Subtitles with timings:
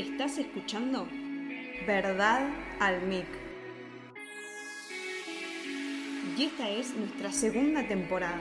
[0.00, 1.06] Estás escuchando
[1.86, 3.26] Verdad al Mic.
[6.38, 8.40] Y esta es nuestra segunda temporada.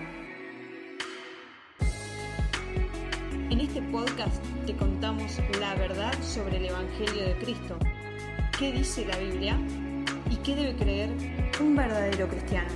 [3.50, 7.78] En este podcast te contamos la verdad sobre el Evangelio de Cristo,
[8.58, 9.60] qué dice la Biblia
[10.32, 11.10] y qué debe creer
[11.60, 12.70] un verdadero cristiano.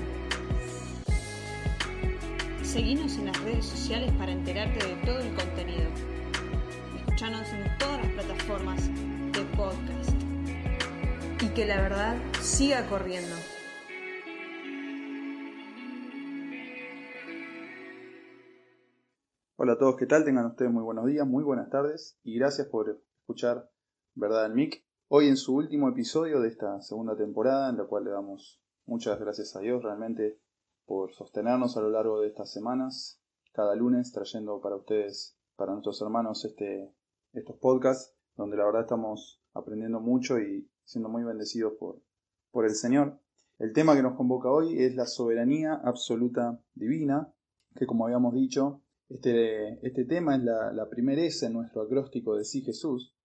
[2.61, 5.87] Seguinos en las redes sociales para enterarte de todo el contenido.
[6.97, 8.12] Escuchanos en todas las
[8.43, 8.87] plataformas
[9.31, 10.11] de podcast.
[11.41, 13.35] Y que la verdad siga corriendo.
[19.55, 20.25] Hola a todos, ¿qué tal?
[20.25, 23.69] Tengan ustedes muy buenos días, muy buenas tardes y gracias por escuchar
[24.15, 24.85] Verdad en Mic.
[25.07, 29.19] Hoy en su último episodio de esta segunda temporada, en la cual le damos muchas
[29.19, 30.39] gracias a Dios realmente
[30.85, 33.21] por sostenernos a lo largo de estas semanas,
[33.53, 36.93] cada lunes trayendo para ustedes, para nuestros hermanos, este,
[37.31, 42.01] estos podcasts, donde la verdad estamos aprendiendo mucho y siendo muy bendecidos por,
[42.51, 43.19] por el Señor.
[43.59, 47.31] El tema que nos convoca hoy es la soberanía absoluta divina,
[47.75, 52.35] que como habíamos dicho, este, este tema es la, la primera S en nuestro acróstico
[52.35, 53.15] de sí Jesús,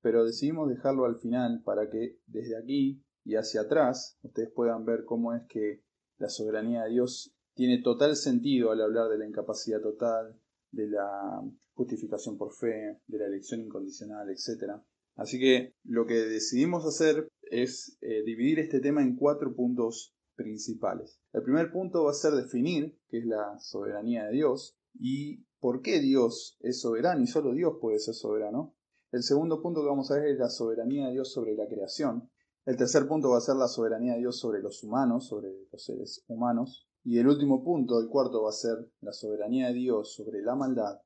[0.00, 5.04] pero decidimos dejarlo al final para que desde aquí y hacia atrás ustedes puedan ver
[5.04, 5.82] cómo es que
[6.18, 10.38] la soberanía de Dios tiene total sentido al hablar de la incapacidad total,
[10.70, 11.42] de la
[11.78, 14.72] justificación por fe, de la elección incondicional, etc.
[15.14, 21.20] Así que lo que decidimos hacer es eh, dividir este tema en cuatro puntos principales.
[21.32, 25.80] El primer punto va a ser definir qué es la soberanía de Dios y por
[25.80, 28.74] qué Dios es soberano y solo Dios puede ser soberano.
[29.12, 32.28] El segundo punto que vamos a ver es la soberanía de Dios sobre la creación.
[32.66, 35.84] El tercer punto va a ser la soberanía de Dios sobre los humanos, sobre los
[35.84, 36.88] seres humanos.
[37.04, 40.56] Y el último punto, el cuarto, va a ser la soberanía de Dios sobre la
[40.56, 40.98] maldad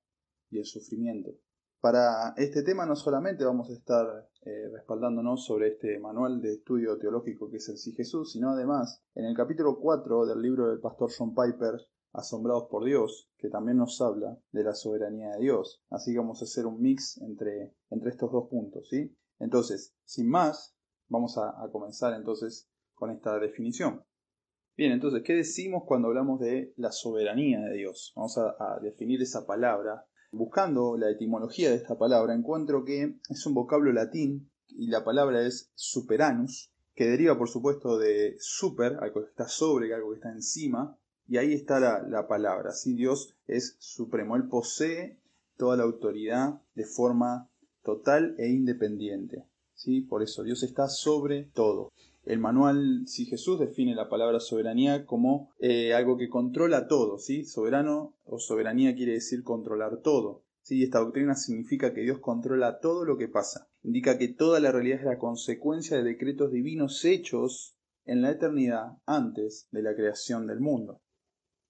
[0.52, 1.32] y el sufrimiento.
[1.80, 6.96] Para este tema no solamente vamos a estar eh, respaldándonos sobre este manual de estudio
[6.98, 10.78] teológico que es el Sí Jesús, sino además en el capítulo 4 del libro del
[10.78, 11.80] pastor John Piper,
[12.12, 15.82] Asombrados por Dios, que también nos habla de la soberanía de Dios.
[15.90, 19.16] Así que vamos a hacer un mix entre, entre estos dos puntos, ¿sí?
[19.40, 20.76] Entonces, sin más,
[21.12, 24.02] Vamos a, comenzar entonces con esta definición.
[24.78, 28.14] Bien, entonces, ¿qué decimos cuando hablamos de la soberanía de Dios?
[28.16, 30.06] Vamos a, a, definir esa palabra.
[30.32, 35.46] Buscando la etimología de esta palabra, encuentro que es un vocablo latín y la palabra
[35.46, 40.32] es superanus, que deriva por supuesto de super, algo que está sobre, algo que está
[40.32, 40.98] encima,
[41.28, 42.72] y ahí está la, la palabra.
[42.72, 42.94] ¿sí?
[42.94, 45.18] Dios es supremo, Él posee
[45.58, 47.50] toda la autoridad de forma
[47.82, 49.44] total e independiente.
[50.08, 51.92] Por eso Dios está sobre todo.
[52.24, 57.44] El manual, si Jesús define la palabra soberanía como eh, algo que controla todo, ¿sí?
[57.44, 60.44] Soberano o soberanía quiere decir controlar todo.
[60.62, 60.84] ¿sí?
[60.84, 63.68] Esta doctrina significa que Dios controla todo lo que pasa.
[63.82, 68.98] Indica que toda la realidad es la consecuencia de decretos divinos hechos en la eternidad
[69.04, 71.02] antes de la creación del mundo.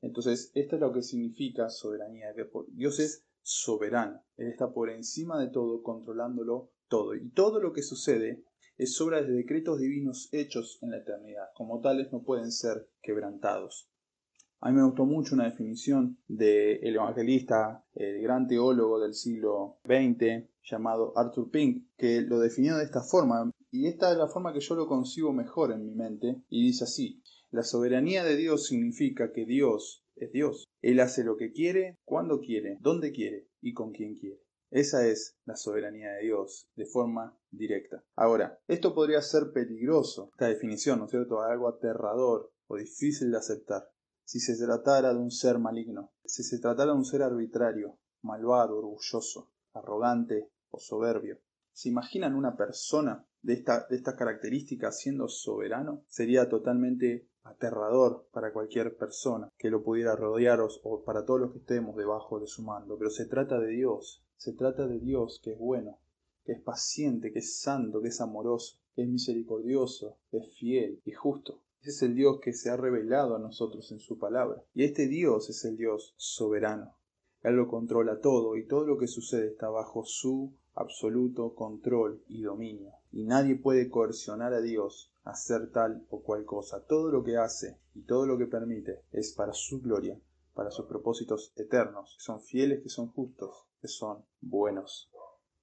[0.02, 4.22] Entonces, esto es lo que significa soberanía, que Dios es soberano.
[4.36, 7.14] Él está por encima de todo, controlándolo todo.
[7.14, 8.44] Y todo lo que sucede
[8.78, 11.49] es obra de decretos divinos hechos en la eternidad.
[11.55, 13.88] Como tales no pueden ser quebrantados.
[14.60, 20.49] A mí me gustó mucho una definición del evangelista, el gran teólogo del siglo XX,
[20.62, 23.50] llamado Arthur Pink, que lo definió de esta forma.
[23.72, 26.43] Y esta es la forma que yo lo concibo mejor en mi mente.
[26.49, 30.65] Y dice así, la soberanía de Dios significa que Dios es Dios.
[30.81, 34.43] Él hace lo que quiere, cuando quiere, donde quiere y con quien quiere.
[34.72, 38.03] Esa es la soberanía de Dios, de forma directa.
[38.16, 41.43] Ahora, esto podría ser peligroso, esta definición, ¿no es cierto?
[41.43, 43.91] Algo aterrador o difícil de aceptar.
[44.25, 48.78] Si se tratara de un ser maligno, si se tratara de un ser arbitrario, malvado,
[48.78, 51.39] orgulloso, arrogante o soberbio.
[51.75, 56.04] ¿Se imaginan una persona de, esta, de estas características siendo soberano?
[56.08, 61.58] Sería totalmente aterrador para cualquier persona que lo pudiera rodear o para todos los que
[61.58, 62.97] estemos debajo de su mando.
[62.98, 65.98] Pero se trata de Dios, se trata de Dios que es bueno,
[66.44, 71.00] que es paciente, que es santo, que es amoroso, que es misericordioso, que es fiel
[71.04, 71.62] y justo.
[71.80, 74.62] Ese es el Dios que se ha revelado a nosotros en su palabra.
[74.72, 76.97] Y este Dios es el Dios soberano.
[77.42, 82.42] Él lo controla todo y todo lo que sucede está bajo su absoluto control y
[82.42, 82.92] dominio.
[83.12, 86.84] Y nadie puede coercionar a Dios a hacer tal o cual cosa.
[86.86, 90.18] Todo lo que hace y todo lo que permite es para su gloria,
[90.54, 95.10] para sus propósitos eternos, que son fieles, que son justos, que son buenos.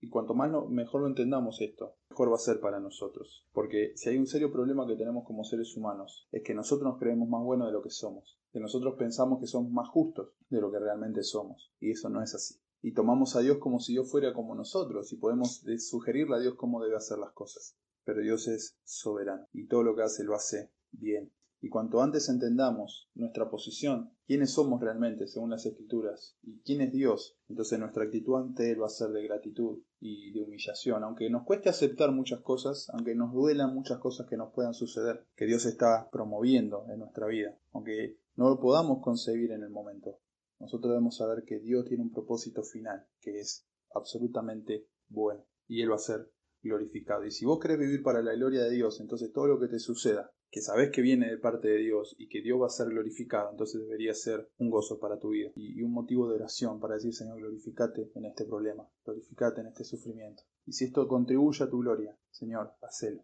[0.02, 3.46] Y cuanto más mejor lo entendamos esto, mejor va a ser para nosotros.
[3.52, 7.00] Porque si hay un serio problema que tenemos como seres humanos, es que nosotros nos
[7.00, 8.40] creemos más buenos de lo que somos.
[8.54, 11.74] Que nosotros pensamos que somos más justos de lo que realmente somos.
[11.80, 12.56] Y eso no es así.
[12.82, 16.56] Y tomamos a Dios como si Dios fuera como nosotros y podemos sugerirle a Dios
[16.56, 17.76] cómo debe hacer las cosas.
[18.06, 21.32] Pero Dios es soberano y todo lo que hace lo hace bien.
[21.62, 26.94] Y cuanto antes entendamos nuestra posición, quiénes somos realmente según las escrituras y quién es
[26.94, 31.30] Dios, entonces nuestra actitud ante Él va a ser de gratitud y de humillación, aunque
[31.30, 35.46] nos cueste aceptar muchas cosas, aunque nos duelan muchas cosas que nos puedan suceder, que
[35.46, 40.18] Dios está promoviendo en nuestra vida, aunque no lo podamos concebir en el momento.
[40.60, 45.92] Nosotros debemos saber que Dios tiene un propósito final, que es absolutamente bueno, y Él
[45.92, 46.30] va a ser
[46.62, 47.26] glorificado.
[47.26, 49.80] Y si vos querés vivir para la gloria de Dios, entonces todo lo que te
[49.80, 52.90] suceda, que sabes que viene de parte de Dios y que Dios va a ser
[52.90, 56.96] glorificado, entonces debería ser un gozo para tu vida y, un motivo de oración para
[56.96, 60.44] decir, Señor, glorificate en este problema, glorificate en este sufrimiento.
[60.66, 63.24] Y si esto contribuye a tu gloria, Señor, hacelo.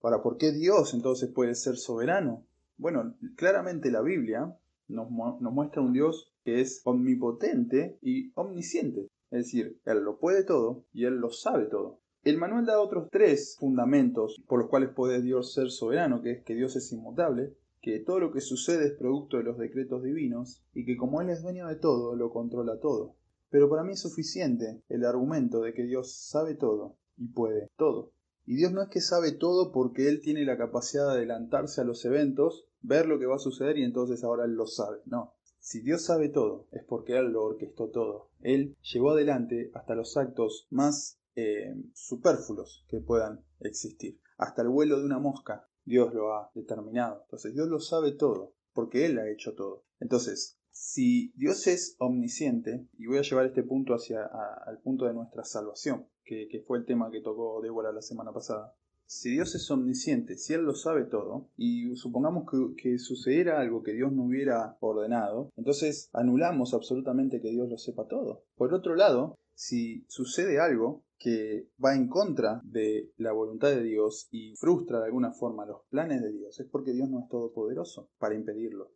[0.00, 2.46] Ahora, ¿por qué Dios entonces puede ser soberano?
[2.76, 9.08] Bueno, claramente la Biblia nos, nos muestra un Dios que es omnipotente y omnisciente.
[9.30, 12.00] Es decir, Él lo puede todo y Él lo sabe todo.
[12.22, 16.42] El manual da otros tres fundamentos por los cuales puede Dios ser soberano, que es
[16.42, 20.64] que Dios es inmutable, que todo lo que sucede es producto de los decretos divinos
[20.72, 23.16] y que como Él es dueño de todo, lo controla todo.
[23.50, 28.12] Pero para mí es suficiente el argumento de que Dios sabe todo y puede todo.
[28.46, 31.84] Y Dios no es que sabe todo porque Él tiene la capacidad de adelantarse a
[31.84, 35.00] los eventos, ver lo que va a suceder y entonces ahora Él lo sabe.
[35.04, 35.33] No.
[35.64, 38.28] Si Dios sabe todo, es porque Él lo orquestó todo.
[38.42, 44.20] Él llevó adelante hasta los actos más eh, superfluos que puedan existir.
[44.36, 47.22] Hasta el vuelo de una mosca, Dios lo ha determinado.
[47.22, 49.86] Entonces Dios lo sabe todo, porque Él ha hecho todo.
[50.00, 54.22] Entonces, si Dios es omnisciente, y voy a llevar este punto hacia
[54.66, 58.76] al punto de nuestra salvación, que, fue el tema que tocó Débora la semana pasada.
[59.06, 62.44] Si Dios es omnisciente, si Él lo sabe todo, y supongamos
[62.76, 68.08] que, sucediera algo que Dios no hubiera ordenado, entonces anulamos absolutamente que Dios lo sepa
[68.08, 68.44] todo.
[68.56, 74.28] Por otro lado, si sucede algo que va en contra de la voluntad de Dios
[74.30, 78.10] y frustra de alguna forma los planes de Dios, es porque Dios no es todopoderoso
[78.18, 78.92] para impedirlo.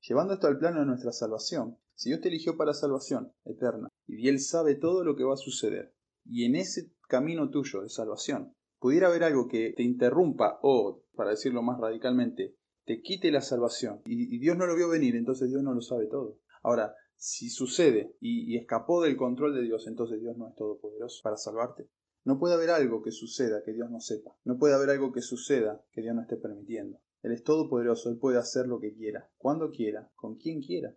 [0.00, 4.28] Llevando esto al plano de nuestra salvación, si Dios te eligió para salvación eterna y
[4.28, 5.94] Él sabe todo lo que va a suceder,
[6.24, 8.54] y en ese camino tuyo de salvación
[8.84, 12.54] pudiera haber algo que te interrumpa o, para decirlo más radicalmente,
[12.84, 15.80] te quite la salvación y, y Dios no lo vio venir, entonces Dios no lo
[15.80, 16.36] sabe todo.
[16.62, 21.38] Ahora, si sucede y, escapó del control de Dios, entonces Dios no es todopoderoso para
[21.38, 21.88] salvarte.
[22.24, 24.36] No puede haber algo que suceda que Dios no sepa.
[24.44, 27.00] No puede haber algo que suceda que Dios no esté permitiendo.
[27.22, 30.94] Él es todopoderoso, Él puede hacer lo que quiera, cuando quiera, con quien quiera.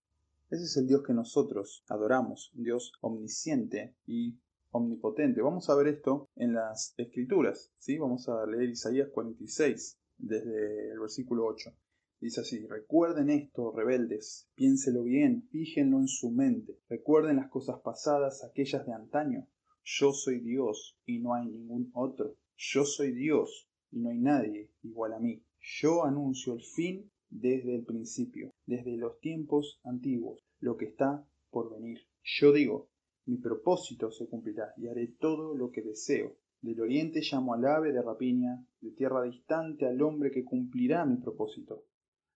[0.49, 5.41] Ese es el Dios que nosotros adoramos, Dios omnisciente y omnipotente.
[5.41, 7.97] Vamos a ver esto en las escrituras, ¿sí?
[7.97, 11.71] Vamos a leer Isaías 46 desde el versículo 8.
[12.19, 18.43] Dice así, recuerden esto, rebeldes, piénselo bien, fíjenlo en su mente, recuerden las cosas pasadas,
[18.43, 19.47] aquellas de antaño.
[19.83, 22.35] Yo soy Dios y no hay ningún otro.
[22.57, 25.43] Yo soy Dios y no hay nadie igual a mí.
[25.61, 31.71] Yo anuncio el fin desde el principio, desde los tiempos antiguos, lo que está por
[31.71, 31.99] venir.
[32.23, 32.89] Yo digo,
[33.27, 36.37] mi propósito se cumplirá y haré todo lo que deseo.
[36.61, 41.17] Del oriente llamo al ave de rapiña, de tierra distante al hombre que cumplirá mi
[41.17, 41.85] propósito.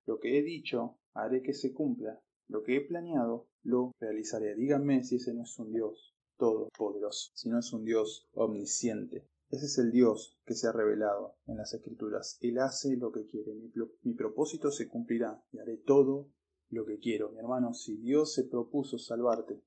[0.06, 2.22] Lo que he dicho, haré que se cumpla.
[2.48, 4.56] Lo que he planeado, lo realizaré.
[4.56, 9.28] Díganme si ese no es un Dios todopoderoso, si no es un Dios omnisciente.
[9.50, 12.38] Ese es el Dios que se ha revelado en las Escrituras.
[12.42, 13.54] Él hace lo que quiere.
[13.54, 13.72] Mi,
[14.04, 16.30] mi, propósito se cumplirá y haré todo
[16.70, 17.32] lo que quiero.
[17.32, 19.62] Mi hermano, si Dios se propuso salvarte,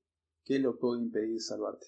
[0.45, 1.87] ¿qué lo puede impedir salvarte?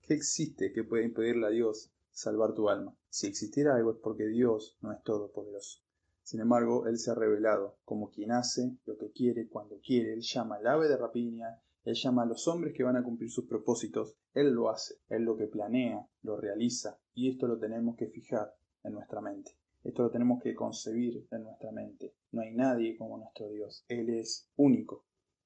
[0.00, 2.96] ¿Qué existe que pueda impedirle a Dios salvar tu alma?
[3.08, 5.80] Si existiera algo es porque Dios no es todopoderoso.
[6.22, 10.12] Sin embargo, Él se ha revelado como quien hace lo que quiere cuando quiere.
[10.12, 13.28] Él llama al ave de rapiña, Él llama a los hombres que van a cumplir
[13.28, 14.14] sus propósitos.
[14.34, 17.00] Él lo hace, Él lo que planea, lo realiza.
[17.14, 18.54] Y esto lo tenemos que fijar
[18.84, 19.56] en nuestra mente.
[19.82, 22.14] Esto lo tenemos que concebir en nuestra mente.
[22.30, 23.84] No hay nadie como nuestro Dios.
[23.88, 25.04] Él es único.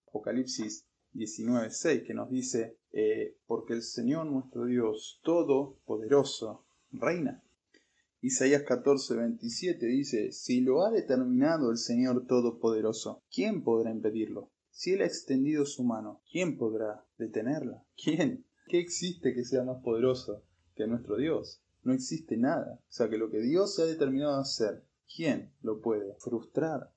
[0.08, 7.42] Apocalipsis 19.6 que nos dice, eh, porque el Señor nuestro Dios Todopoderoso reina.
[8.20, 14.50] Isaías 14, 27 dice, Si lo ha determinado el Señor Todopoderoso, ¿quién podrá impedirlo?
[14.70, 17.84] Si Él ha extendido su mano, ¿quién podrá detenerla?
[18.02, 18.44] ¿Quién?
[18.66, 20.42] ¿Qué existe que sea más poderoso
[20.74, 21.62] que nuestro Dios?
[21.82, 22.80] No existe nada.
[22.80, 26.90] O sea que lo que Dios se ha determinado a hacer, ¿quién lo puede frustrar?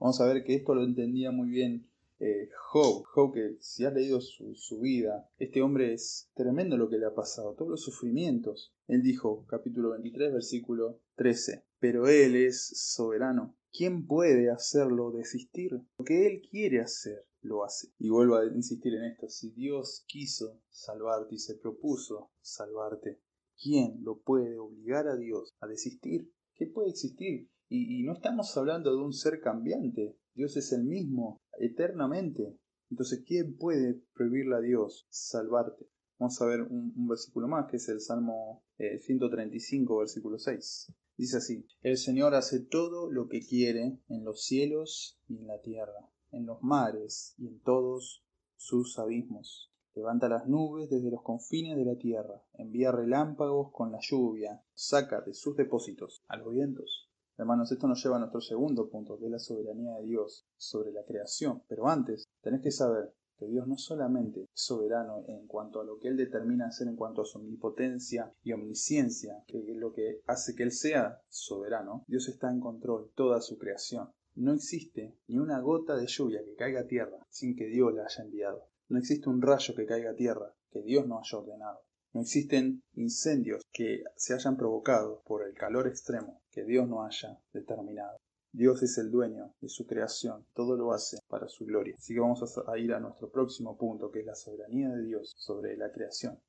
[0.00, 1.88] Vamos a ver que esto lo entendía muy bien
[2.20, 7.06] eh, Job que si has leído su, vida, este hombre es tremendo lo que le
[7.06, 8.74] ha pasado, todos los sufrimientos.
[8.86, 13.56] Él dijo, capítulo 23, versículo 13, pero Él es soberano.
[13.72, 15.72] ¿Quién puede hacerlo desistir?
[15.98, 17.92] Lo que Él quiere hacer, lo hace.
[17.98, 23.20] Y vuelvo a insistir en esto, si Dios quiso salvarte y se propuso salvarte,
[23.62, 26.32] ¿quién lo puede obligar a Dios a desistir?
[26.58, 27.48] ¿Qué puede existir?
[27.68, 32.58] Y, no estamos hablando de un ser cambiante, Dios es el mismo eternamente.
[32.90, 35.86] Entonces, ¿quién puede prohibirle a Dios salvarte?
[36.18, 40.92] Vamos a ver un, versículo más, que es el Salmo 135, eh, versículo 6.
[41.16, 45.60] Dice así, El Señor hace todo lo que quiere en los cielos y en la
[45.60, 48.24] tierra, en los mares y en todos
[48.56, 49.70] sus abismos.
[49.98, 55.22] Levanta las nubes desde los confines de la tierra, envía relámpagos con la lluvia, saca
[55.22, 57.10] de sus depósitos a los vientos.
[57.36, 60.92] Hermanos, esto nos lleva a nuestro segundo punto, que es la soberanía de Dios sobre
[60.92, 61.64] la creación.
[61.66, 65.98] Pero antes, tenés que saber que Dios no solamente es soberano en cuanto a lo
[65.98, 70.20] que Él determina hacer en cuanto a su omnipotencia y omnisciencia, que es lo que
[70.26, 74.12] hace que Él sea soberano, Dios está en control de toda su creación.
[74.36, 78.04] No existe ni una gota de lluvia que caiga a tierra sin que Dios la
[78.04, 78.68] haya enviado.
[78.88, 81.80] No existe un rayo que caiga a tierra que Dios no haya ordenado.
[82.14, 87.38] No existen incendios que se hayan provocado por el calor extremo que Dios no haya
[87.52, 88.16] determinado.
[88.50, 91.94] Dios es el dueño de su creación, todo lo hace para su gloria.
[91.98, 95.34] Así que vamos a ir a nuestro próximo punto, que es la soberanía de Dios
[95.36, 96.40] sobre la creación.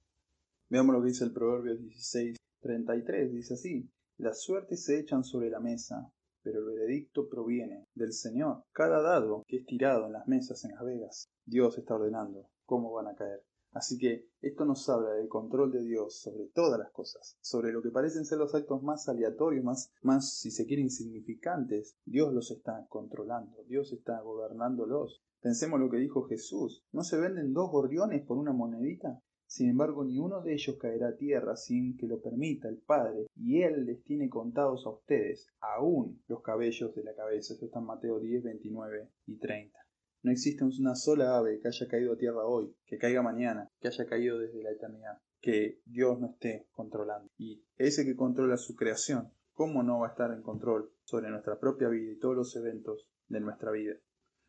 [0.69, 5.49] Veamos lo que dice el Proverbio 16, 33, dice así, las suertes se echan sobre
[5.49, 6.09] la mesa,
[6.49, 8.63] pero el veredicto proviene del Señor.
[8.71, 12.91] Cada dado que es tirado en las mesas en las vegas, Dios está ordenando cómo
[12.91, 13.43] van a caer.
[13.71, 17.83] Así que esto nos habla del control de Dios sobre todas las cosas, sobre lo
[17.83, 21.95] que parecen ser los actos más aleatorios, más, más si se quiere, insignificantes.
[22.03, 25.21] Dios los está controlando, Dios está gobernándolos.
[25.41, 26.83] Pensemos lo que dijo Jesús.
[26.91, 29.21] ¿No se venden dos gorriones por una monedita?
[29.49, 33.25] Sin embargo, ni uno de ellos caerá a tierra sin que lo permita el Padre,
[33.35, 37.55] y Él les tiene contados a ustedes, aún los cabellos de la cabeza.
[37.55, 39.75] Esto Mateo 10, 29 y 30.
[40.21, 43.87] No existe una sola ave que haya caído a tierra hoy, que caiga mañana, que
[43.87, 47.31] haya caído desde la eternidad, que Dios no esté controlando.
[47.35, 51.59] Y ese que controla su creación, ¿cómo no va a estar en control sobre nuestra
[51.59, 53.95] propia vida y todos los eventos de nuestra vida?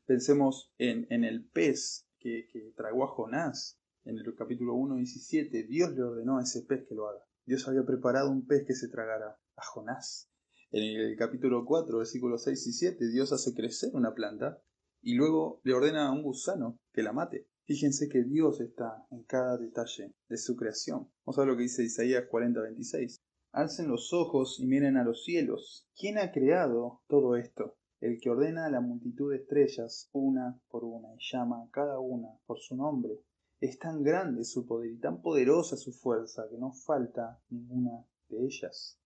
[0.05, 3.80] Pensemos en, el pez que, que tragó a Jonás
[4.11, 5.65] en el capítulo 1, 17.
[5.69, 7.25] Dios le ordenó a ese pez que lo haga.
[7.47, 10.29] Dios había preparado un pez que se tragara a Jonás.
[10.73, 14.61] En el capítulo 4, versículos 6 y 7, Dios hace crecer una planta
[15.01, 17.47] y luego le ordena a un gusano que la mate.
[17.67, 21.09] Fíjense que Dios está en cada detalle de su creación.
[21.25, 23.21] Vamos a ver lo que dice Isaías 40:26.
[23.53, 25.89] Alcen los ojos y miren a los cielos.
[25.97, 27.77] ¿Quién ha creado todo esto?
[28.01, 32.01] El que ordena a la multitud de estrellas una por una y llama a cada
[32.01, 33.21] una por su nombre.
[33.61, 38.47] Es tan grande su poder y tan poderosa su fuerza que no falta ninguna de
[38.47, 38.99] ellas.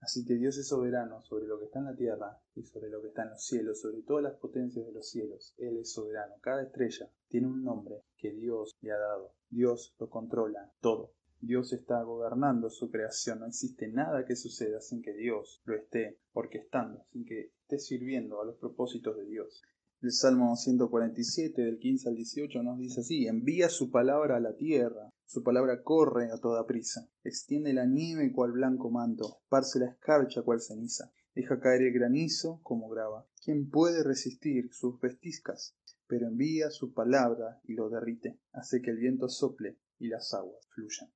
[0.00, 3.02] Así que Dios es soberano sobre lo que está en la tierra y sobre lo
[3.02, 5.54] que está en los cielos, sobre todas las potencias de los cielos.
[5.58, 6.36] Él es soberano.
[6.40, 9.34] Cada estrella tiene un nombre que Dios le ha dado.
[9.50, 11.12] Dios lo controla todo.
[11.38, 13.40] Dios está gobernando su creación.
[13.40, 18.40] No existe nada que suceda sin que Dios lo esté orquestando, sin que esté sirviendo
[18.40, 19.62] a los propósitos de Dios.
[20.02, 24.56] El Salmo 147 del 15 al 18 nos dice así, envía su palabra a la
[24.56, 29.90] tierra, su palabra corre a toda prisa, extiende la nieve cual blanco manto, esparce la
[29.90, 33.28] escarcha cual ceniza, deja caer el granizo como grava.
[33.44, 35.76] ¿Quién puede resistir sus vestiscas?
[36.06, 40.66] Pero envía su palabra y lo derrite, hace que el viento sople y las aguas
[40.74, 41.10] fluyan.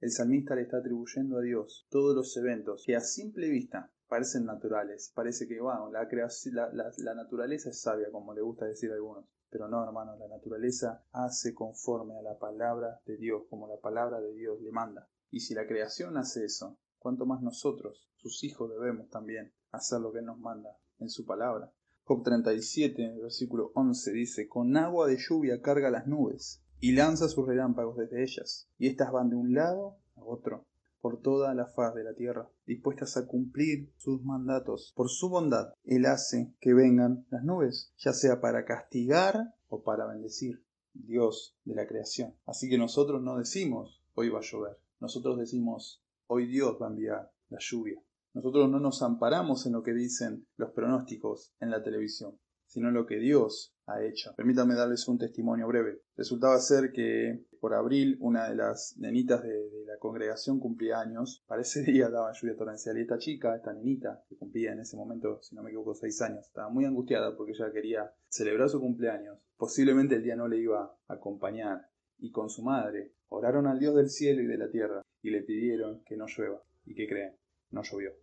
[0.00, 4.44] El salmista le está atribuyendo a Dios todos los eventos que a simple vista parecen
[4.44, 5.10] naturales.
[5.14, 9.24] Parece que, bueno, la, la, la, naturaleza es sabia, como le gusta decir a algunos.
[9.48, 14.20] Pero no, hermano, la naturaleza hace conforme a la palabra de Dios, como la palabra
[14.20, 15.08] de Dios le manda.
[15.30, 20.12] Y si la creación hace eso, ¿cuánto más nosotros, sus hijos, debemos también hacer lo
[20.12, 21.72] que Él nos manda en su palabra?
[22.04, 27.46] Job 37, versículo 11 dice, Con agua de lluvia carga las nubes y lanza sus
[27.46, 30.66] relámpagos desde ellas, y éstas van de un lado a otro
[31.02, 34.94] por toda la faz de la tierra, dispuestas a cumplir sus mandatos.
[34.96, 40.06] Por su bondad, Él hace que vengan las nubes, ya sea para castigar o para
[40.06, 40.64] bendecir.
[40.94, 42.34] Dios de la creación.
[42.46, 46.90] Así que nosotros no decimos hoy va a llover, nosotros decimos hoy Dios va a
[46.90, 48.02] enviar la lluvia.
[48.34, 52.38] Nosotros no nos amparamos en lo que dicen los pronósticos en la televisión,
[52.72, 54.32] sino lo que Dios ha hecho.
[54.34, 56.00] Permítanme darles un testimonio breve.
[56.16, 61.44] Resultaba ser que por abril una de las nenitas de, la congregación cumplía años.
[61.46, 64.96] Para ese día daba lluvia torrencial y esta chica, esta nenita, que cumplía en ese
[64.96, 68.80] momento, si no me equivoco, seis años, estaba muy angustiada porque ella quería celebrar su
[68.80, 69.38] cumpleaños.
[69.58, 71.90] Posiblemente el día no le iba a acompañar.
[72.18, 75.42] Y con su madre oraron al Dios del cielo y de la tierra y le
[75.42, 76.62] pidieron que no llueva.
[76.86, 77.36] ¿Y que creen?
[77.70, 78.21] No llovió.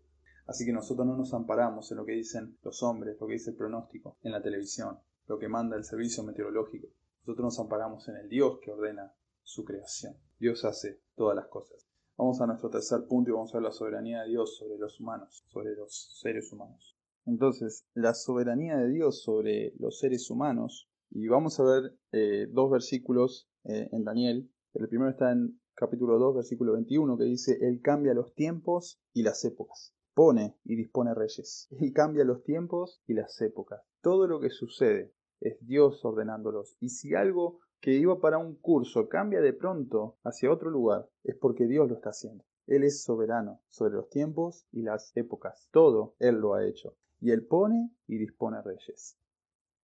[0.49, 3.51] Así que nosotros no nos amparamos en lo que dicen los hombres, lo que dice
[3.51, 6.87] el pronóstico en la televisión lo que manda el servicio meteorológico.
[7.21, 9.13] Nosotros nos amparamos en el Dios que ordena
[9.43, 10.17] su creación.
[10.39, 11.87] Dios hace todas las cosas.
[12.17, 14.99] Vamos a nuestro tercer punto y vamos a ver la soberanía de Dios sobre los
[14.99, 16.97] humanos, sobre los seres humanos.
[17.27, 22.71] Entonces, la soberanía de Dios sobre los seres humanos, y vamos a ver eh, dos
[22.71, 24.51] versículos eh, en Daniel.
[24.73, 29.21] El primero está en capítulo 2, versículo 21, que dice, Él cambia los tiempos y
[29.21, 29.93] las épocas.
[30.13, 31.67] Pone y dispone reyes.
[31.71, 33.81] Él cambia los tiempos y las épocas.
[34.01, 36.75] Todo lo que sucede es Dios ordenándolos.
[36.79, 41.35] Y si algo que iba para un curso cambia de pronto hacia otro lugar, es
[41.37, 42.43] porque Dios lo está haciendo.
[42.67, 45.67] Él es soberano sobre los tiempos y las épocas.
[45.71, 46.95] Todo Él lo ha hecho.
[47.19, 49.17] Y Él pone y dispone reyes.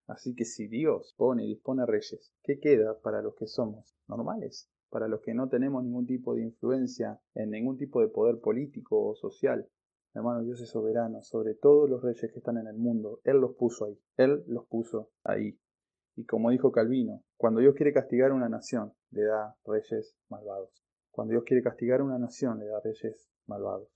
[0.08, 4.70] Así que si Dios pone y dispone reyes, ¿qué queda para los que somos normales?
[4.90, 9.04] Para los que no tenemos ningún tipo de influencia en ningún tipo de poder político
[9.04, 9.68] o social.
[10.16, 13.20] Hermano, Dios es soberano sobre todos los reyes que están en el mundo.
[13.26, 14.00] Él los puso ahí.
[14.16, 15.60] Él los puso ahí.
[16.16, 20.72] Y como dijo Calvino, cuando Dios quiere castigar a una nación, le da reyes malvados.
[21.12, 23.90] Cuando Dios quiere castigar a una nación, le da reyes malvados.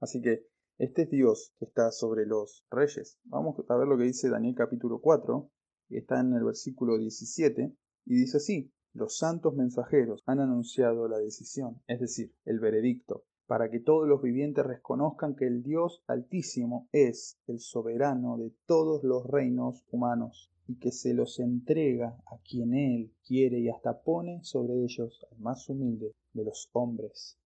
[0.00, 3.18] Así que este es Dios que está sobre los reyes.
[3.24, 5.50] Vamos a ver lo que dice Daniel capítulo 4,
[5.88, 7.74] que está en el versículo 17,
[8.04, 13.70] y dice así, los santos mensajeros han anunciado la decisión, es decir, el veredicto, para
[13.70, 19.26] que todos los vivientes reconozcan que el Dios Altísimo es el soberano de todos los
[19.26, 24.84] reinos humanos y que se los entrega a quien Él quiere y hasta pone sobre
[24.84, 27.38] ellos al más humilde de los hombres.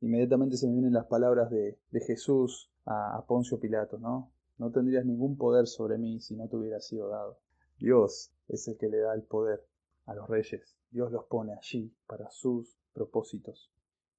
[0.00, 4.32] Inmediatamente se me vienen las palabras de, Jesús a, a, Poncio Pilato, ¿no?
[4.58, 7.38] No tendrías ningún poder sobre mí si no te hubiera sido dado.
[7.78, 9.64] Dios es el que le da el poder
[10.06, 10.76] a los reyes.
[10.90, 13.70] Dios los pone allí para sus propósitos.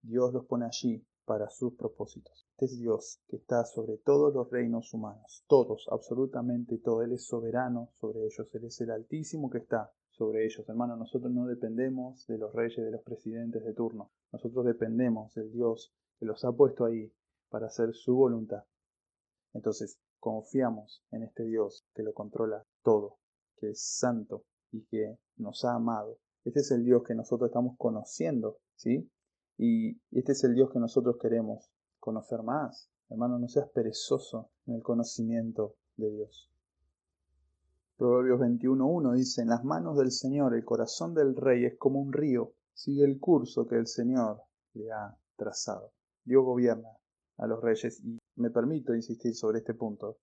[0.01, 2.47] Dios los pone allí para sus propósitos.
[2.53, 7.03] Este es Dios que está sobre todos los reinos humanos, todos, absolutamente todo.
[7.03, 10.67] Él es soberano sobre ellos, Él es el Altísimo que está sobre ellos.
[10.67, 14.11] Hermano, nosotros no dependemos de los reyes, de los presidentes de turno.
[14.31, 17.13] Nosotros dependemos del Dios que los ha puesto ahí
[17.49, 18.63] para hacer su voluntad.
[19.53, 23.17] Entonces, confiamos en este Dios que lo controla todo,
[23.57, 26.17] que es santo y que nos ha amado.
[26.43, 29.09] Este es el Dios que nosotros estamos conociendo, ¿sí?
[29.61, 31.69] Y este es el Dios que nosotros queremos
[31.99, 32.89] conocer más.
[33.09, 36.49] Hermano, no seas perezoso en el conocimiento de Dios.
[37.97, 42.13] Proverbios 21.1 dice, en las manos del Señor el corazón del rey es como un
[42.13, 44.41] río, sigue el curso que el Señor
[44.75, 45.91] le ha trazado.
[46.23, 46.97] Dios gobierna
[47.35, 50.19] a los reyes y me permito insistir sobre este punto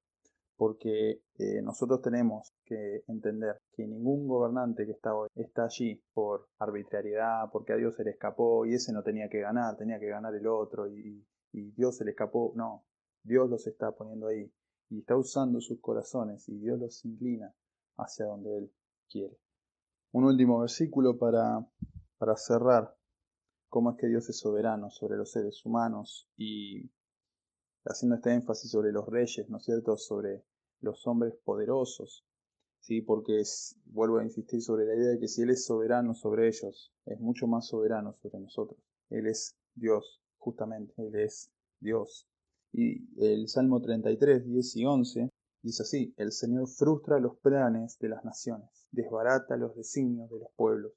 [0.56, 6.48] porque eh, nosotros tenemos que entender que ningún gobernante que está hoy está allí por
[6.58, 10.08] arbitrariedad, porque a Dios se le escapó y ese no tenía que ganar, tenía que
[10.08, 12.52] ganar el otro y, y Dios se le escapó.
[12.56, 12.84] No,
[13.22, 14.50] Dios los está poniendo ahí
[14.88, 17.54] y está usando sus corazones y Dios los inclina
[17.96, 18.72] hacia donde Él
[19.10, 19.36] quiere.
[20.12, 21.66] Un último versículo para,
[22.18, 22.96] para cerrar
[23.68, 26.90] cómo es que Dios es soberano sobre los seres humanos y
[27.86, 30.44] haciendo este énfasis sobre los reyes, ¿no es cierto?, sobre
[30.80, 32.24] los hombres poderosos,
[32.80, 33.00] ¿sí?
[33.00, 33.42] Porque
[33.86, 37.20] vuelvo a insistir sobre la idea de que si Él es soberano sobre ellos, es
[37.20, 38.80] mucho más soberano sobre nosotros.
[39.10, 42.28] Él es Dios, justamente, Él es Dios.
[42.72, 45.30] Y el Salmo 33, 10 y 11
[45.62, 50.50] dice así, el Señor frustra los planes de las naciones, desbarata los designios de los
[50.56, 50.92] pueblos,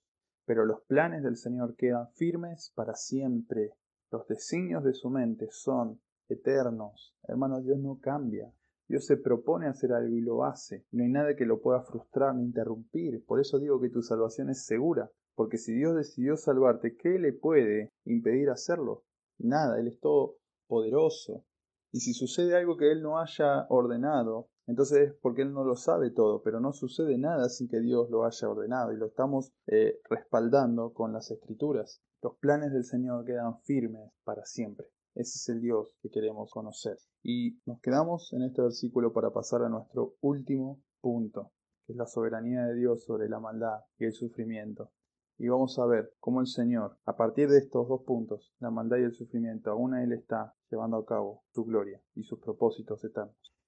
[0.46, 3.74] pero los planes del Señor quedan firmes para siempre.
[4.12, 7.16] Los designios de su mente son eternos.
[7.28, 8.54] Hermano, Dios no cambia.
[8.88, 10.86] Dios se propone hacer algo y lo hace.
[10.92, 13.24] No hay nada que lo pueda frustrar ni interrumpir.
[13.26, 15.12] Por eso digo que tu salvación es segura.
[15.36, 19.04] Porque si Dios decidió salvarte, ¿qué le puede impedir hacerlo?
[19.38, 20.38] Nada, Él es todo
[20.68, 21.46] poderoso.
[21.92, 25.76] Y si sucede algo que Él no haya ordenado, entonces es porque Él no lo
[25.76, 29.52] sabe todo, pero no sucede nada sin que Dios lo haya ordenado y lo estamos
[29.68, 32.02] eh, respaldando con las escrituras.
[32.22, 34.88] Los planes del Señor quedan firmes para siempre.
[35.20, 36.96] Ese es el Dios que queremos conocer.
[37.22, 41.52] Y nos quedamos en este versículo para pasar a nuestro último punto,
[41.86, 44.94] que es la soberanía de Dios sobre la maldad y el sufrimiento.
[45.38, 48.96] Y vamos a ver cómo el Señor, a partir de estos dos puntos, la maldad
[48.96, 53.59] y el sufrimiento, aún Él está llevando a cabo su gloria y sus propósitos eternos.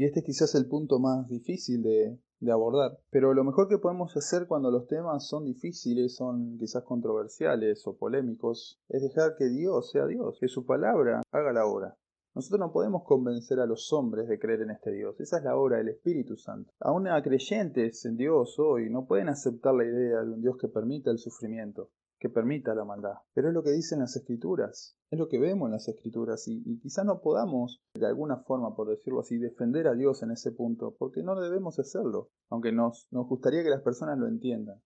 [0.00, 2.18] Y este es quizás el punto más difícil de,
[2.50, 2.98] abordar.
[3.10, 7.98] Pero lo mejor que podemos hacer cuando los temas son difíciles, son quizás controversiales o
[7.98, 11.98] polémicos, es dejar que Dios sea Dios, que su palabra haga la obra.
[12.34, 15.20] Nosotros no podemos convencer a los hombres de creer en este Dios.
[15.20, 16.72] Esa es la obra del Espíritu Santo.
[16.80, 20.68] Aún a creyentes en Dios hoy no pueden aceptar la idea de un Dios que
[20.68, 21.90] permita el sufrimiento.
[22.20, 23.14] Que permita la maldad.
[23.34, 26.62] Pero es lo que dicen las escrituras, es lo que vemos en las escrituras y,
[26.66, 30.52] y quizás no podamos, de alguna forma, por decirlo así, defender a Dios en ese
[30.52, 34.80] punto, porque no debemos hacerlo, aunque nos, nos gustaría que las personas lo entiendan.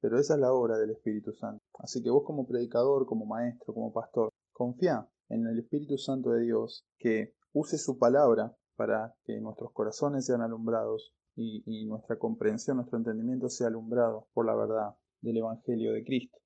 [0.00, 1.62] Pero esa es la obra del Espíritu Santo.
[1.78, 6.42] Así que vos como predicador, como maestro, como pastor, confía en el Espíritu Santo de
[6.42, 12.78] Dios que use su palabra para que nuestros corazones sean alumbrados y, y nuestra comprensión,
[12.78, 16.38] nuestro entendimiento sea alumbrado por la verdad del Evangelio de Cristo.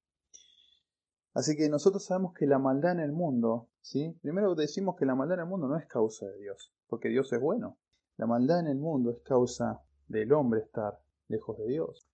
[1.34, 4.18] Así que nosotros sabemos que la maldad en el mundo, ¿sí?
[4.20, 7.32] Primero decimos que la maldad en el mundo no es causa de Dios, porque Dios
[7.32, 7.78] es bueno.
[8.18, 12.06] La maldad en el mundo es causa del hombre estar lejos de Dios.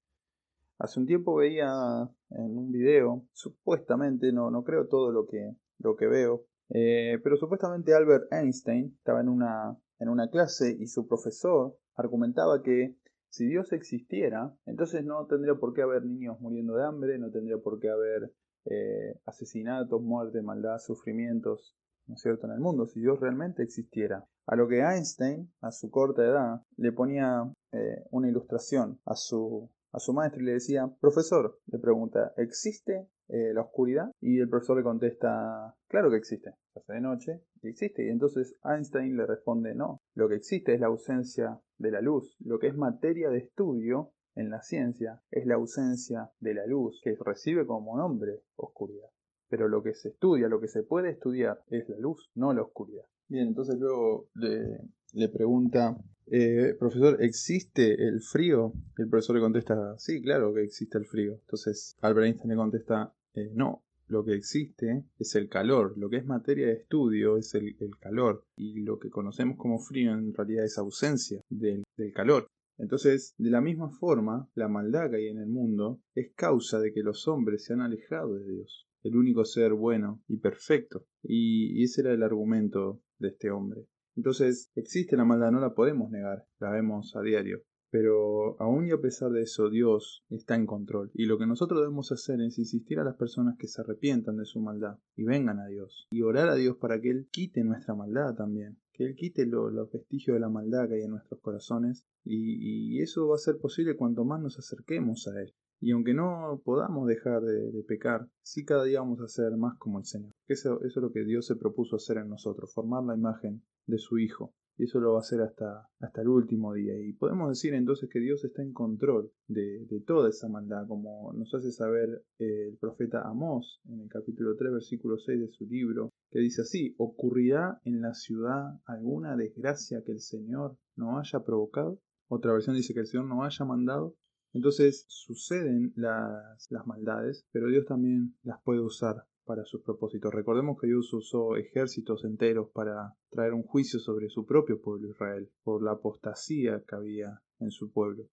[0.78, 5.96] Hace un tiempo veía en un video, supuestamente, no, no creo todo lo que, lo
[5.96, 11.08] que veo, eh, pero supuestamente Albert Einstein estaba en una, en una clase y su
[11.08, 12.94] profesor argumentaba que
[13.30, 17.58] si Dios existiera, entonces no tendría por qué haber niños muriendo de hambre, no tendría
[17.58, 18.32] por qué haber
[18.64, 24.26] eh, asesinatos, muerte, maldad, sufrimientos, ¿no es cierto?, en el mundo, si Dios realmente existiera.
[24.46, 29.70] A lo que Einstein, a su corta edad, le ponía eh, una ilustración a su,
[29.92, 34.10] a su maestro y le decía, profesor, le pregunta, ¿existe eh, la oscuridad?
[34.20, 38.06] Y el profesor le contesta, claro que existe, hace de noche y existe.
[38.06, 42.36] Y entonces Einstein le responde, no, lo que existe es la ausencia de la luz,
[42.40, 47.00] lo que es materia de estudio en la ciencia es la ausencia de la luz,
[47.02, 49.08] que recibe como nombre oscuridad.
[49.48, 52.62] Pero lo que se estudia, lo que se puede estudiar es la luz, no la
[52.62, 53.04] oscuridad.
[53.28, 54.80] Bien, entonces luego le,
[55.12, 55.96] le pregunta,
[56.26, 58.72] eh, profesor, ¿existe el frío?
[58.96, 61.32] El profesor le contesta, sí, claro que existe el frío.
[61.32, 66.16] Entonces Albert Einstein le contesta, eh, no, lo que existe es el calor, lo que
[66.18, 70.64] es materia de estudio es el, calor y lo que conocemos como frío en realidad
[70.64, 72.48] es ausencia del, del calor.
[72.78, 76.92] Entonces, de la misma forma, la maldad que hay en el mundo es causa de
[76.92, 81.04] que los hombres se han alejado de Dios, el único ser bueno y perfecto.
[81.22, 83.86] Y, ese era el argumento de este hombre.
[84.16, 87.62] Entonces, existe la maldad, no la podemos negar, la vemos a diario.
[87.90, 91.10] Pero aún y a pesar de eso, Dios está en control.
[91.14, 94.44] Y lo que nosotros debemos hacer es insistir a las personas que se arrepientan de
[94.44, 96.06] su maldad y vengan a Dios.
[96.10, 98.78] Y orar a Dios para que Él quite nuestra maldad también.
[98.92, 102.06] Que Él quite los vestigios de la maldad que hay en nuestros corazones.
[102.24, 105.54] Y, eso va a ser posible cuanto más nos acerquemos a Él.
[105.80, 109.78] Y aunque no podamos dejar de, de, pecar, sí cada día vamos a ser más
[109.78, 110.32] como el Señor.
[110.48, 113.98] Eso, eso es lo que Dios se propuso hacer en nosotros, formar la imagen de
[113.98, 116.94] su Hijo y eso lo va a hacer hasta, hasta el último día.
[116.98, 121.32] Y podemos decir entonces que Dios está en control de, de toda esa maldad, como
[121.34, 125.66] nos hace saber eh, el profeta Amós en el capítulo 3, versículo 6 de su
[125.66, 131.40] libro, que dice así, ¿ocurrirá en la ciudad alguna desgracia que el Señor no haya
[131.40, 131.98] provocado?
[132.28, 134.14] Otra versión dice que el Señor no haya mandado.
[134.52, 140.32] Entonces suceden las, las maldades, pero Dios también las puede usar para sus propósitos.
[140.32, 145.50] Recordemos que Dios usó ejércitos enteros para traer un juicio sobre su propio pueblo Israel,
[145.64, 148.28] por la apostasía que había en su pueblo.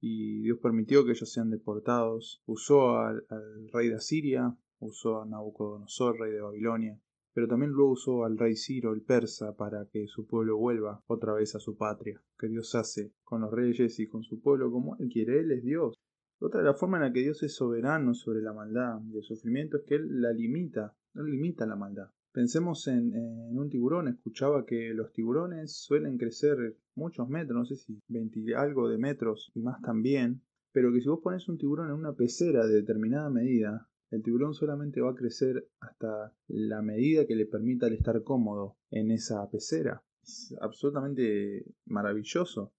[0.00, 2.42] Y Dios permitió que ellos sean deportados.
[2.46, 3.26] Usó al,
[3.74, 6.98] rey de Asiria, usó a Nabucodonosor, rey de Babilonia,
[7.34, 11.34] pero también luego usó al rey Ciro, el persa, para que su pueblo vuelva otra
[11.34, 14.96] vez a su patria, que Dios hace con los reyes y con su pueblo como
[14.96, 15.94] Él quiere, Él es Dios.
[16.38, 19.22] Otra de la forma en la que Dios es soberano sobre la maldad y el
[19.22, 22.10] sufrimiento es que Él la limita, no limita la maldad.
[22.32, 27.76] Pensemos en, en, un tiburón, escuchaba que los tiburones suelen crecer muchos metros, no sé
[27.76, 30.42] si 20 algo de metros y más también,
[30.72, 34.54] pero que si vos pones un tiburón en una pecera de determinada medida, el tiburón
[34.54, 39.48] solamente va a crecer hasta la medida que le permita el estar cómodo en esa
[39.50, 40.02] pecera.
[40.22, 42.72] Es absolutamente maravilloso.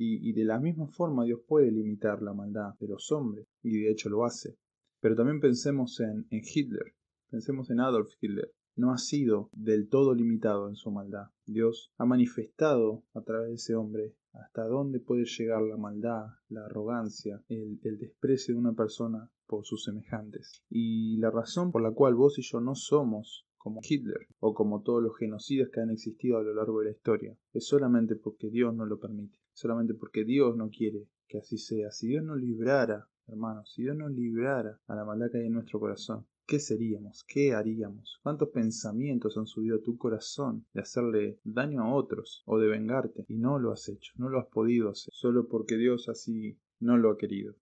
[0.00, 3.90] Y, de la misma forma Dios puede limitar la maldad de los hombres, y de
[3.90, 4.56] hecho lo hace.
[5.00, 6.94] Pero también pensemos en, en Hitler,
[7.30, 8.52] pensemos en Adolf Hitler.
[8.76, 11.30] No ha sido del todo limitado en su maldad.
[11.46, 16.66] Dios ha manifestado a través de ese hombre hasta dónde puede llegar la maldad, la
[16.66, 20.62] arrogancia, el, el desprecio de una persona por sus semejantes.
[20.70, 24.82] Y la razón por la cual vos y yo no somos como Hitler o como
[24.82, 27.36] todos los genocidas que han existido a lo largo de la historia.
[27.52, 31.90] Es solamente porque Dios no lo permite, solamente porque Dios no quiere que así sea.
[31.90, 35.78] Si Dios nos librara, hermanos, si Dios nos librara a la maldad que hay nuestro
[35.78, 37.24] corazón, ¿qué seríamos?
[37.24, 38.18] ¿Qué haríamos?
[38.22, 43.26] ¿Cuántos pensamientos han subido a tu corazón de hacerle daño a otros o de vengarte?
[43.28, 46.96] Y no lo has hecho, no lo has podido hacer, solo porque Dios así no
[46.96, 47.54] lo ha querido.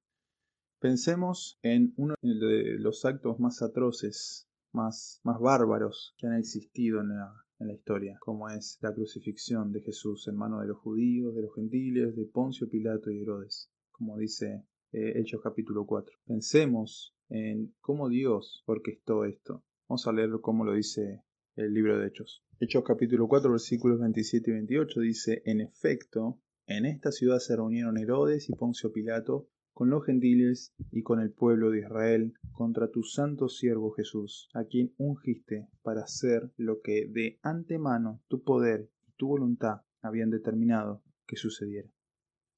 [0.79, 4.46] Pensemos en uno de los actos más atroces
[4.77, 9.73] más, más bárbaros que han existido en la, en la historia, como es la crucifixión
[9.73, 13.71] de Jesús en manos de los judíos, de los gentiles, de Poncio Pilato y Herodes,
[13.91, 16.15] como dice eh, Hechos capítulo 4.
[16.27, 19.65] Pensemos en cómo Dios orquestó esto.
[19.89, 21.23] Vamos a leer cómo lo dice
[21.57, 22.45] el libro de Hechos.
[22.61, 27.97] Hechos capítulo 4 versículos 27 y 28 dice, en efecto, en esta ciudad se reunieron
[27.97, 33.03] Herodes y Poncio Pilato con los gentiles y con el pueblo de Israel contra tu
[33.03, 39.13] santo siervo Jesús, a quien ungiste para hacer lo que de antemano tu poder y
[39.19, 41.91] tu voluntad habían determinado que sucediera.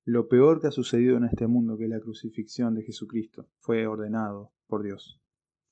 [0.04, 4.52] Lo peor que ha sucedido en este mundo, que la crucifixión de Jesucristo, fue ordenado
[4.68, 5.20] por Dios.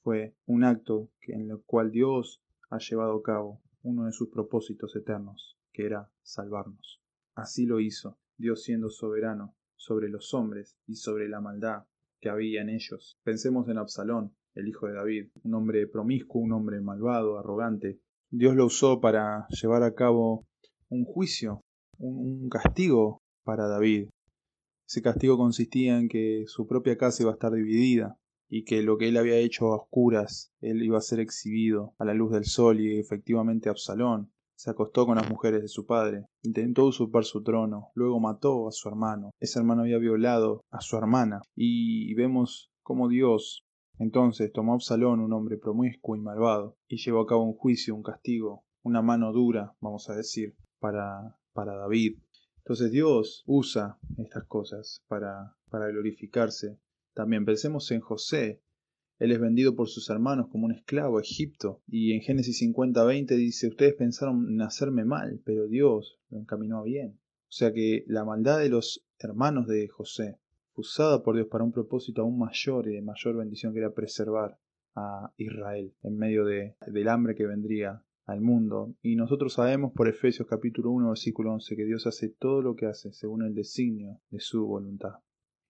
[0.03, 4.97] Fue un acto en el cual Dios ha llevado a cabo uno de sus propósitos
[4.97, 7.01] eternos, que era salvarnos.
[7.37, 11.85] Así lo hizo, Dios siendo soberano sobre los hombres y sobre la maldad
[12.21, 13.19] que había en ellos.
[13.23, 18.01] Pensemos en Absalón, el hijo de David, un hombre promiscuo, un hombre malvado, arrogante.
[18.31, 20.47] Dios lo usó para llevar a cabo
[20.89, 21.61] un juicio,
[21.99, 24.09] un, castigo para David.
[24.89, 28.17] Ese castigo consistía en que su propia casa iba a estar dividida
[28.49, 32.05] y que lo que él había hecho a oscuras, él iba a ser exhibido a
[32.05, 36.27] la luz del sol y efectivamente Absalón se acostó con las mujeres de su padre,
[36.42, 39.31] intentó usurpar su trono, luego mató a su hermano.
[39.38, 41.40] Ese hermano había violado a su hermana.
[41.55, 43.66] Y vemos cómo Dios
[43.99, 47.95] entonces tomó a Absalón, un hombre promiscuo y malvado, y llevó a cabo un juicio,
[47.95, 52.19] un castigo, una mano dura, vamos a decir, para, para David.
[52.59, 56.79] Entonces Dios usa estas cosas para, para glorificarse.
[57.14, 58.62] También pensemos en José,
[59.19, 61.83] él es vendido por sus hermanos como un esclavo a Egipto.
[61.87, 67.19] Y en Génesis 50:20 dice, ustedes pensaron en hacerme mal, pero Dios lo encaminó bien.
[67.49, 70.39] O sea que la maldad de los hermanos de José
[70.75, 74.59] usada por Dios para un propósito aún mayor y de mayor bendición que era preservar
[74.95, 78.95] a Israel en medio de, del hambre que vendría al mundo.
[79.01, 82.87] Y nosotros sabemos por Efesios capítulo 1 versículo 11 que Dios hace todo lo que
[82.87, 85.21] hace según el designio de su voluntad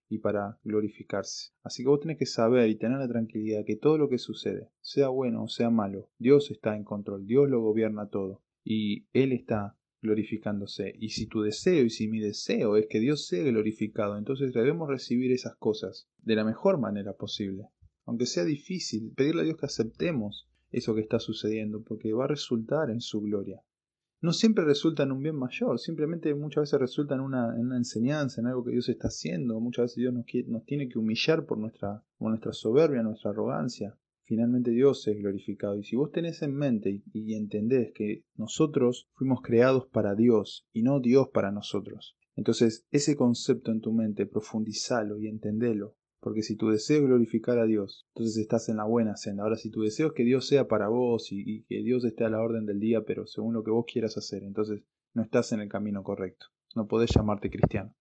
[0.09, 1.51] y para glorificarse.
[1.63, 4.69] Así que vos tenés que saber y tener la tranquilidad que todo lo que sucede,
[4.81, 9.31] sea bueno o sea malo, Dios está en control, Dios lo gobierna todo y Él
[9.31, 10.93] está glorificándose.
[10.99, 14.89] Y si tu deseo y si mi deseo es que Dios sea glorificado, entonces debemos
[14.89, 17.67] recibir esas cosas de la mejor manera posible.
[18.05, 22.29] Aunque sea difícil, pedirle a Dios que aceptemos eso que está sucediendo, porque va a
[22.29, 23.61] resultar en su gloria
[24.21, 28.47] no siempre resulta en un bien mayor, simplemente muchas veces resulta en una, enseñanza, en
[28.47, 32.03] algo que Dios está haciendo, muchas veces Dios nos, nos tiene que humillar por nuestra,
[32.19, 33.97] nuestra soberbia, nuestra arrogancia.
[34.23, 35.77] Finalmente Dios es glorificado.
[35.77, 40.81] Y si vos tenés en mente y, entendés que nosotros fuimos creados para Dios y
[40.81, 46.55] no Dios para nosotros, entonces ese concepto en tu mente profundizalo y entendelo porque si
[46.55, 49.43] tu deseo es glorificar a Dios, entonces estás en la buena senda.
[49.43, 52.29] Ahora, si tu deseo es que Dios sea para vos y, que Dios esté a
[52.29, 54.81] la orden del día, pero según lo que vos quieras hacer, entonces
[55.13, 56.47] no estás en el camino correcto.
[56.75, 57.95] No podés llamarte cristiano.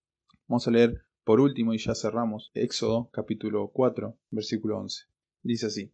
[0.49, 5.05] Vamos a leer por último y ya cerramos Éxodo capítulo 4, versículo 11.
[5.43, 5.93] Dice así,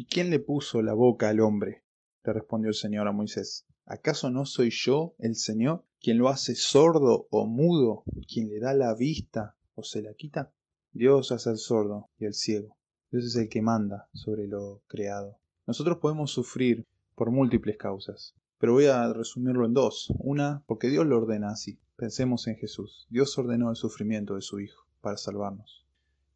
[0.00, 1.82] ¿Y quién le puso la boca al hombre?
[2.24, 3.66] Le respondió el Señor a Moisés.
[3.84, 8.74] ¿Acaso no soy yo, el Señor, quien lo hace sordo o mudo, quien le da
[8.74, 10.52] la vista o se la quita?
[10.92, 12.76] Dios hace al sordo y al ciego.
[13.10, 15.38] Dios es el que manda sobre lo creado.
[15.66, 20.12] Nosotros podemos sufrir por múltiples causas, pero voy a resumirlo en dos.
[20.18, 21.78] Una, porque Dios lo ordena así.
[21.96, 23.06] Pensemos en Jesús.
[23.10, 25.84] Dios ordenó el sufrimiento de su Hijo para salvarnos.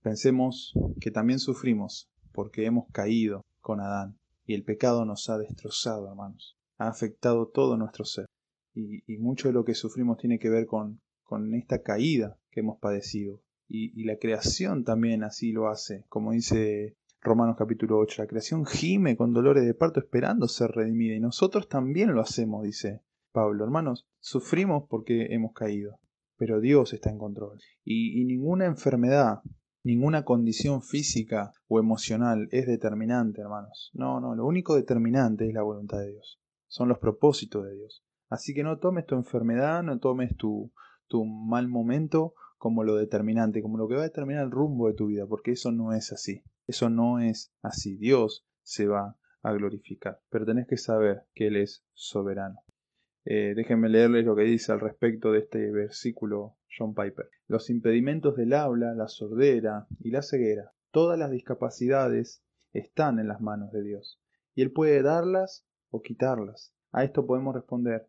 [0.03, 6.09] Pensemos que también sufrimos porque hemos caído con Adán y el pecado nos ha destrozado,
[6.09, 6.57] hermanos.
[6.79, 8.27] Ha afectado todo nuestro ser.
[8.75, 12.79] Y, mucho de lo que sufrimos tiene que ver con, con esta caída que hemos
[12.79, 13.41] padecido,
[13.75, 19.17] y, la creación también así lo hace, como dice Romanos capítulo 8, la creación gime
[19.17, 23.01] con dolores de parto esperando ser redimida y nosotros también lo hacemos, dice
[23.33, 23.65] Pablo.
[23.65, 25.99] Hermanos, sufrimos porque hemos caído,
[26.37, 27.61] pero Dios está en control.
[27.83, 29.41] Y, y, ninguna enfermedad,
[29.83, 33.91] ninguna condición física o emocional es determinante, hermanos.
[33.95, 36.39] No, no, lo único determinante es la voluntad de Dios.
[36.67, 38.05] Son los propósitos de Dios.
[38.29, 40.73] Así que no tomes tu enfermedad, no tomes tu,
[41.07, 44.95] tu mal momento como lo determinante, como lo que va a determinar el rumbo de
[44.95, 46.45] tu vida, porque eso no es así.
[46.69, 47.97] Eso no es así.
[47.97, 52.61] Dios se va a glorificar, pero tenés que saber que Él es soberano.
[53.25, 57.31] Eh, déjenme leerles lo que dice al respecto de este versículo John Piper.
[57.49, 63.41] Los impedimentos del habla, la sordera y la ceguera, todas las discapacidades están en las
[63.41, 64.21] manos de Dios,
[64.55, 66.73] y Él puede darlas o quitarlas.
[66.93, 68.09] A esto podemos responder,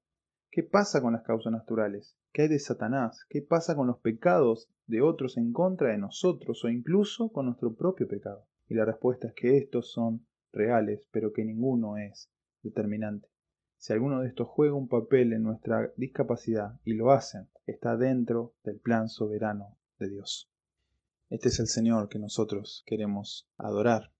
[0.51, 2.15] ¿qué pasa con las causas naturales?
[2.33, 3.27] ¿Qué hay de Satanás?
[3.29, 7.75] ¿Qué pasa con los pecados de otros en contra de nosotros o incluso con nuestro
[7.75, 8.47] propio pecado?
[8.67, 12.31] Y la respuesta es que estos son reales, pero que ninguno es
[12.63, 13.27] determinante.
[13.77, 18.55] Si alguno de estos juega un papel en nuestra discapacidad y lo hacen, está dentro
[18.63, 20.49] del plan soberano de Dios.
[21.29, 24.11] Este es el Señor que nosotros queremos adorar.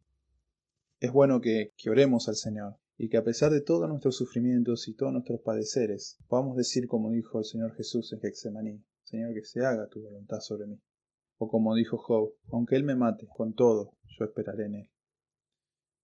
[1.00, 4.88] Es bueno que, que oremos al Señor y que a pesar de todos nuestros sufrimientos
[4.88, 9.44] y todos nuestros padeceres, podamos decir como dijo el Señor Jesús en Getsemaní, Señor, que
[9.44, 10.80] se haga tu voluntad sobre mí.
[11.38, 14.90] O como dijo Job, aunque Él me mate, con todo, yo esperaré en Él.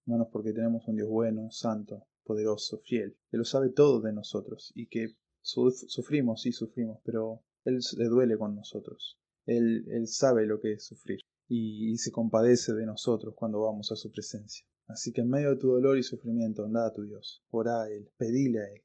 [0.05, 4.71] Hermanos, porque tenemos un Dios bueno, santo, poderoso, fiel, que lo sabe todo de nosotros
[4.75, 9.19] y que sufrimos, sí sufrimos, pero Él le duele con nosotros.
[9.45, 13.91] Él, él sabe lo que es sufrir y, y se compadece de nosotros cuando vamos
[13.91, 14.65] a su presencia.
[14.89, 17.89] Así que en medio de tu dolor y sufrimiento, anda a tu Dios, ora a
[17.91, 18.81] Él, pedile a Él.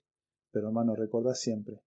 [0.53, 1.81] Pero hermano, recuerda siempre,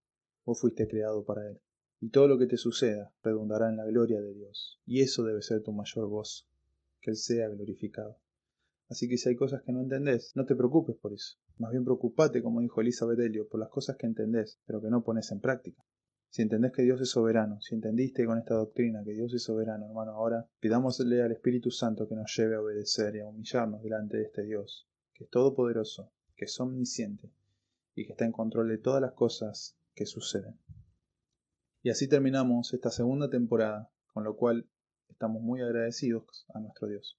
[0.43, 1.62] vos fuiste creado para Él.
[2.01, 4.82] Y todo lo que te suceda redundará en la gloria de Dios.
[4.88, 6.45] Y eso debe ser tu mayor gozo,
[6.99, 8.17] que Él sea glorificado.
[8.89, 11.38] Así que si hay cosas que no entendés, no te preocupes por eso.
[11.60, 15.03] Más bien preocupate, como dijo Elizabeth Elliot, por las cosas que entendés, pero que no
[15.03, 15.86] pones en práctica.
[16.30, 19.88] Si entendés que Dios es soberano, si entendiste con esta doctrina que Dios es soberano,
[19.88, 24.18] hermano, ahora pidámosle al Espíritu Santo que nos lleve a obedecer y a humillarnos delante
[24.18, 27.32] de este Dios, que es todopoderoso, que es omnisciente
[27.96, 30.60] y que está en control de todas las cosas que suceden.
[31.82, 34.68] Y así terminamos esta segunda temporada, con lo cual
[35.10, 37.18] estamos muy agradecidos a nuestro Dios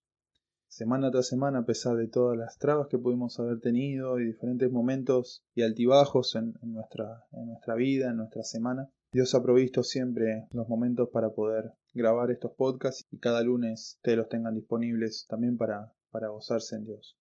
[0.69, 4.71] semana tras semana, a pesar de todas las trabas que pudimos haber tenido y diferentes
[4.71, 8.91] momentos y altibajos en, nuestra, en nuestra vida, en nuestra semana.
[9.11, 14.19] Dios ha provisto siempre los momentos para poder grabar estos podcasts y cada lunes ustedes
[14.19, 17.17] los tengan disponibles también para, para gozarse en Dios.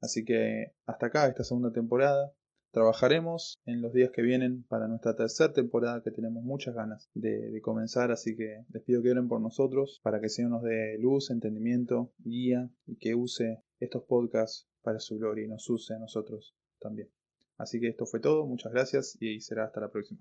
[0.00, 2.32] Así que hasta acá esta segunda temporada.
[2.72, 7.60] Trabajaremos en los días que vienen para nuestra tercera temporada que tenemos muchas ganas de,
[7.60, 11.30] comenzar, así que les pido que oren por nosotros para que Señor nos dé luz,
[11.32, 16.54] entendimiento, guía y que use estos podcasts para su gloria y nos use a nosotros
[16.78, 17.10] también.
[17.58, 20.20] Así que esto fue todo, muchas gracias y será hasta la próxima.